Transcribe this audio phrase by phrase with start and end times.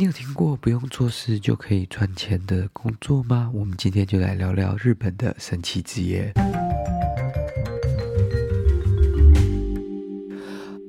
[0.00, 3.50] 你有听过不用做事就可以赚钱的工作吗？
[3.52, 6.32] 我们今天就来聊聊日本的神奇职业。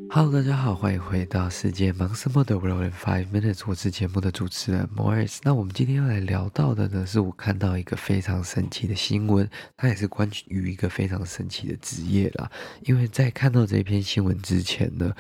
[0.10, 5.40] Hello，大家好，欢迎回到世界忙什么的 World in Five Minutes，我是节目的主持人 Morris。
[5.44, 12.50] 那我们今天要来聊到的呢，是我看到一个非常神奇的新闻，它也是关于一个非常神奇的职业啦。
[12.84, 15.14] 因为在看到这篇新闻之前呢，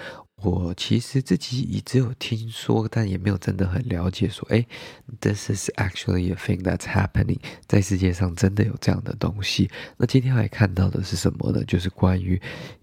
[0.43, 4.27] 我其实自己也只有听说，但也没有真的很了解。
[4.27, 4.65] 说，哎
[5.19, 9.69] ，this is actually a thing that's happening，在世界上真的有这样的东西。
[9.97, 11.63] 那今天来看到的是什么呢？
[11.65, 12.41] 就是关于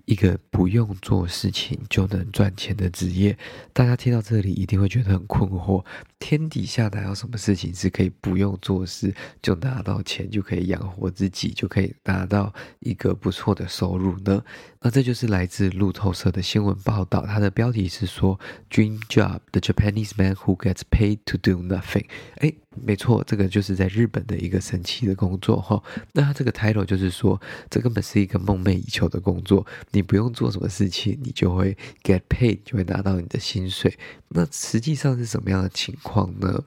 [0.09, 3.37] 一个不用做事情就能赚钱的职业。
[3.75, 5.85] 大家听到这里一定会觉得很困惑：
[6.19, 14.43] 天底下哪有什么事情是可以不用做事就拿到钱，就可以养活自己，就可以拿到一个不错的收入呢？
[14.81, 17.53] 那这就是来自路透社的新闻报道，它的。
[17.59, 18.39] 标题是说
[18.71, 22.05] “Dream Job: The Japanese Man Who Gets Paid to Do Nothing”。
[22.37, 22.53] 哎，
[22.85, 25.83] 没错，这个就是在日本的一个神奇的工作哈。
[26.13, 33.99] 那它这个 title 就是说，这根本是一个梦寐以求的工作，你不用做什么事情，你就会 get paid，就会拿到你的薪水。
[34.29, 36.63] 那实际上是什么样的情况呢？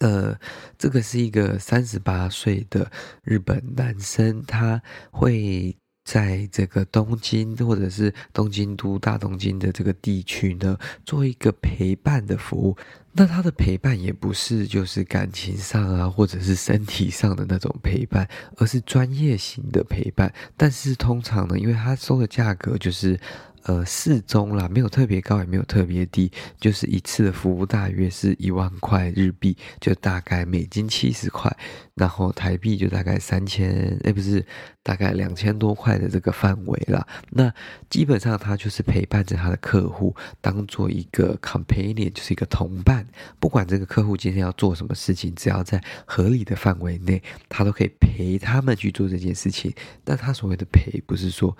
[0.00, 0.38] 呃，
[0.78, 2.90] 这个是一个三十八岁的
[3.22, 5.76] 日本男生，他会。
[6.04, 12.76] 在这个东京或者是东京都大东京的这个地区呢，做一个陪伴的服务。
[13.12, 20.32] 那他的陪伴也不是就是感情上啊，或者是身体上的那种陪伴，而是专业型的陪伴。
[20.56, 23.18] 但是通常呢，因为他收的价格就是。
[23.64, 31.50] 呃，适中啦，没有特别高，也没有特别低，就是一次的服务大约是一万块日币，就大概美金七十块，
[31.94, 33.70] 然后台币就大概三千，
[34.04, 34.44] 诶，不是，
[34.82, 37.06] 大概两千多块的这个范围啦。
[37.30, 37.50] 那
[37.88, 43.06] 基本上他就是陪伴着他的客户，当做一个 companion，就是一个同伴，
[43.40, 49.72] 不管这个客户今天要做什么事情，只要在合理的范围内，他都可以陪他们去做这件事情。
[50.04, 51.56] 但他所谓的陪，不是说。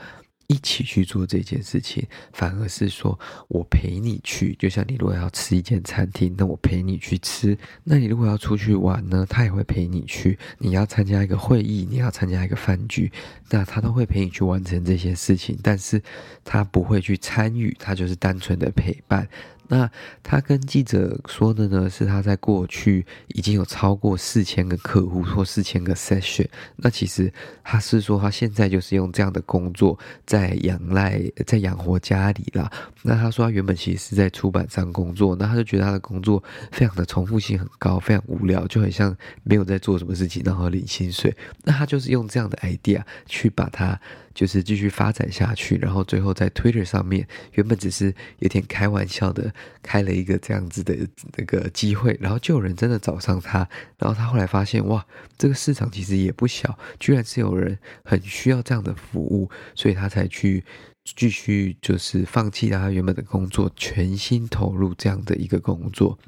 [0.46, 3.18] 一起去做这件事情，反而是说
[3.48, 4.54] 我陪你去。
[4.58, 10.38] 就像你如果要吃一间餐厅，那我陪你去吃；那你如果要出去玩呢，他也会陪你去。
[10.58, 13.10] 你要参加一个会议，你要参加一个饭局，
[13.50, 15.58] 那他都会陪你去完成这些事情。
[15.62, 16.02] 但是
[16.44, 19.28] 他不会去参与，他就是单纯的陪伴。
[19.68, 19.90] 那
[20.22, 26.46] 他跟记者说的呢，是他在过去已经有超过四千个客户或四千个 session。
[26.76, 27.32] 那其实
[27.62, 32.70] 他是说他现在就是用这样的工作在养赖，在养活家里啦。
[33.02, 41.34] 那他说他原本其实是在出版商工作，那他就觉得他的工作非常的重复性很高，非常无聊，就很像没有在做什么事情，然后领薪水。
[41.62, 43.98] 那他就是用这样的 idea 去把它。
[44.34, 50.96] 就是继续发展下去，然后最后在 Twitter 上面，原本只是有点开玩笑的开了一个这样子的
[51.36, 53.68] 那个机会，然后就有人真的找上他，
[53.98, 55.06] 然后他后来发现哇，
[55.38, 60.64] 这个市场其实也不小，居然是有人很需要这样的服务，所以他才去
[61.04, 66.18] 继续就是放弃他原本的工作，全心投入这样的一个工作。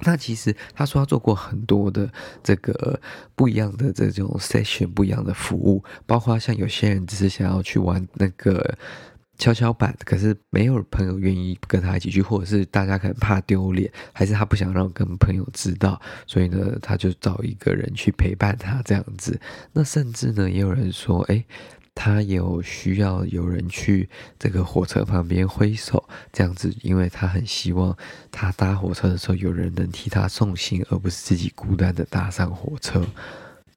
[0.00, 2.10] 那其实他说他做过很多的
[2.42, 3.00] 这个
[3.34, 8.76] 不一样的这种 session，不一样的服务，包括像有些人只是想要去玩那个
[9.38, 19.40] 跷跷板，可是没有朋友愿意跟他一起去，或者是大家可能怕丢脸，还是他不想让跟朋友知道，所以呢，他就找一个人去陪伴他这样子。
[19.72, 21.44] 那甚至呢，也有人说，哎。
[21.98, 24.06] 他有需要有人去
[24.38, 27.96] 这个火车旁边挥手，这样子，因为他很希望
[28.30, 33.04] 他搭火车的时候有人能替他送行，而不是自己孤单的搭上火车。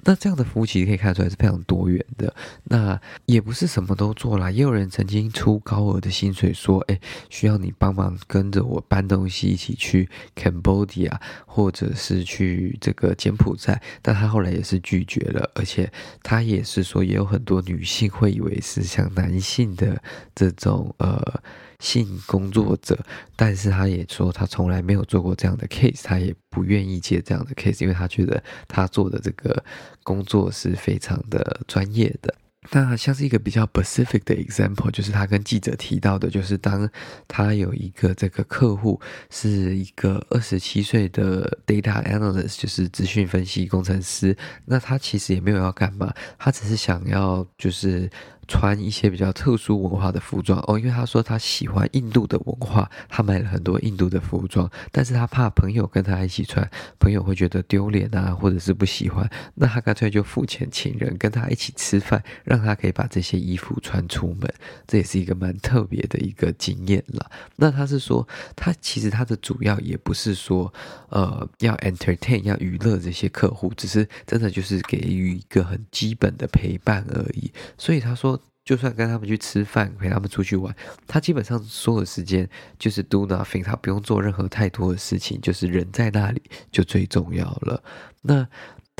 [0.05, 2.33] 那这样的服务其实可以看出来是非常多元的。
[2.63, 6.97] 那也不是什么都做啦，也有人曾经出高额的薪水说：“哎，
[7.29, 11.11] 需要你帮忙跟着我搬东西，一起去 Cambodia，
[11.45, 15.91] 或者是去这个柬埔寨。”但他后来也是拒绝了，而且
[16.23, 20.01] 他也是说，也有很多女性会以为是像男性的
[20.33, 21.41] 这种呃。
[21.79, 22.97] 性工作者，
[23.35, 29.63] 但是他也说他从来没有做过这样的 case，他也不愿意接这样的 case，因为他觉得他做的这个
[30.03, 32.35] 工作是非常的专业的。
[32.71, 36.87] 那像是一个比较 specific 的 example，就是他跟记者提到的，就是当
[37.25, 38.99] 他有一个这个客户
[39.29, 48.09] 是一个二十七岁的 data analyst，就是资讯分析工程师，那他其实也没有要干嘛，他只是想要就是。
[48.49, 56.67] 穿一些比较特殊文化的服装哦，因为他说他喜欢印度的文化，他买了很多印度的服装，但是他怕朋友跟他一起穿，
[56.99, 64.51] 朋友会觉得丢脸啊，或者是不喜欢，那他干脆就付钱请人跟他一起吃饭，让他可以把这些衣服穿出门，
[64.87, 67.29] 这也是一个蛮特别的一个经验了。
[67.55, 70.73] 那他是说，他其实他的主要也不是说，
[71.09, 77.51] 呃，要 entertain 要娱乐这些客户，只是真的就是给予一个很基本的陪伴而已。
[77.77, 80.75] 所以他说，就算跟他们去吃饭，陪他们出去玩，
[81.07, 86.41] 他基本上所有时间就是 do nothing，他不用做任何太多的事情，就是人在那里
[86.71, 87.83] 就最重要了。
[88.21, 88.47] 那。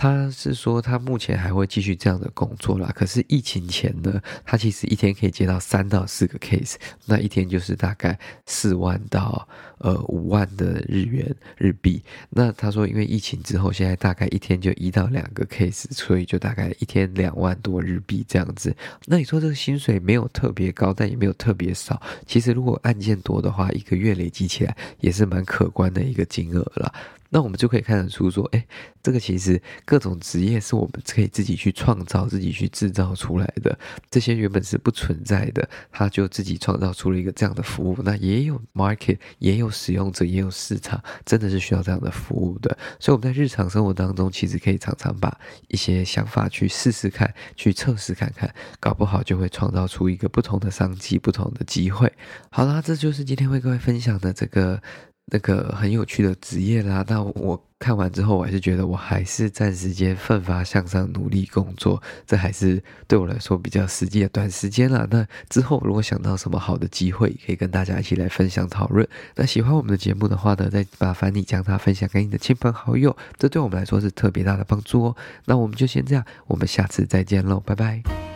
[0.01, 2.89] 他是说，他目前还会继续这样的工作啦。
[2.95, 9.45] 可是疫情前呢，他其实一天可以接到三到四个 case，那一天就是大概四万到
[9.79, 12.01] 呃五万的日元日币。
[12.29, 18.75] 那他说，因为疫情之后，现在大概一天就一到两个 case，所以就大概一天两万多日币这样子。
[19.05, 22.01] 那你说这个薪水没有特别高，但也没有特别少。
[22.25, 26.93] 其实如果案件多的话，一个月累积起来也是蛮可观的一个金额了。
[27.31, 28.65] 那我们就可以看得出，说，哎，
[29.03, 33.77] 这个其实各种职业是我们可以自己去创造、自己去制造出来的。
[34.09, 37.95] 这些原本是不存在的，他就自己创造出了一个这样的服务。
[38.03, 42.77] 那也有 market，也有使用者，也有市场，真的是需要这样的服务的。
[42.99, 52.11] 所以我们在日常生活当中，其实可以常常把一些想法去试试看，去测试看看，搞不好就会创造出一个不同的商机、不同的机会。
[52.49, 54.81] 好啦，这就是今天为各位分享的这个。
[55.31, 65.07] 那个很有趣的职业啦，那我看完之后，我还是觉得我还是暂时间奋发向上，努力工作，这还是对我来说比较实际的短时间啦。
[65.09, 69.07] 那之后如果想到什么好的机会，可以跟大家一起来分享讨论。
[69.35, 75.15] 那喜欢我们的节目的话呢，再麻烦你将它分享给你的亲朋好友，这对我们来说是特别大的帮助哦。
[75.45, 78.28] 那我们就先这样，我们下次再见喽，拜拜。